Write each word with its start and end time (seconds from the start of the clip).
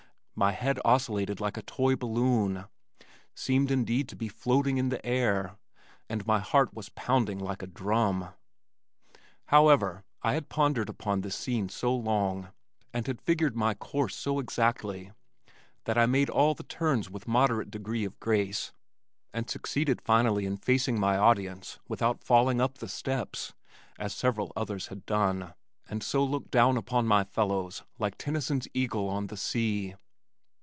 My 0.33 0.53
head 0.53 0.79
oscillated 0.83 1.39
like 1.39 1.55
a 1.55 1.61
toy 1.61 1.95
balloon, 1.95 2.65
seemed 3.35 3.69
indeed 3.69 4.09
to 4.09 4.15
be 4.15 4.27
floating 4.27 4.77
in 4.77 4.89
the 4.89 5.05
air, 5.05 5.55
and 6.09 6.25
my 6.25 6.39
heart 6.39 6.73
was 6.73 6.89
pounding 6.89 7.37
like 7.37 7.61
a 7.61 7.67
drum. 7.67 8.29
However, 9.49 10.03
I 10.23 10.33
had 10.33 10.49
pondered 10.49 10.89
upon 10.89 11.21
this 11.21 11.35
scene 11.35 11.69
so 11.69 11.93
long 11.95 12.49
and 12.91 13.05
had 13.05 13.21
figured 13.21 13.55
my 13.55 13.75
course 13.75 14.15
so 14.15 14.39
exactly 14.39 15.11
that 15.83 15.95
I 15.99 16.07
made 16.07 16.27
all 16.31 16.55
the 16.55 16.63
turns 16.63 17.07
with 17.07 17.27
moderate 17.27 17.69
degree 17.69 18.03
of 18.05 18.19
grace 18.19 18.71
and 19.31 19.47
succeeded 19.47 20.01
finally 20.01 20.47
in 20.47 20.57
facing 20.57 20.99
my 20.99 21.17
audience 21.17 21.77
without 21.87 22.23
falling 22.23 22.59
up 22.59 22.79
the 22.79 22.89
steps 22.89 23.53
(as 23.99 24.11
several 24.11 24.51
others 24.55 24.87
had 24.87 25.05
done) 25.05 25.53
and 25.87 26.01
so 26.01 26.23
looked 26.23 26.49
down 26.49 26.77
upon 26.77 27.05
my 27.05 27.23
fellows 27.23 27.83
like 27.99 28.17
Tennyson's 28.17 28.67
eagle 28.73 29.07
on 29.07 29.27
the 29.27 29.37
sea. 29.37 29.93